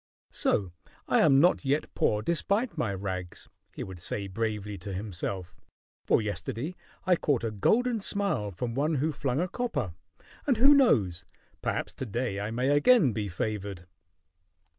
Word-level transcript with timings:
"So 0.31 0.71
I 1.07 1.19
am 1.19 1.39
not 1.39 1.63
yet 1.63 1.93
poor, 1.93 2.23
despite 2.23 2.75
my 2.75 2.91
rags," 2.91 3.47
he 3.75 3.83
would 3.83 3.99
say 3.99 4.25
bravely 4.25 4.75
to 4.79 4.91
himself. 4.91 5.53
"For 6.07 6.23
yesterday 6.23 6.75
I 7.05 7.15
caught 7.15 7.43
a 7.43 7.51
golden 7.51 7.99
smile 7.99 8.49
from 8.49 8.73
one 8.73 8.95
who 8.95 9.11
flung 9.11 9.39
a 9.39 9.47
copper; 9.47 9.93
and 10.47 10.57
who 10.57 10.73
knows? 10.73 11.23
Perhaps 11.61 11.93
to 11.93 12.07
day 12.07 12.39
I 12.39 12.49
may 12.49 12.69
again 12.75 13.11
be 13.11 13.27
favored." 13.27 13.85